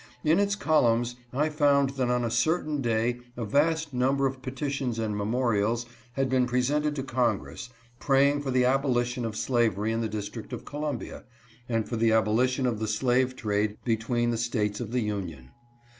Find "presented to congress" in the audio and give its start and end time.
6.47-7.69